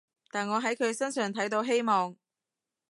[0.31, 2.15] 但我喺佢身上睇到希望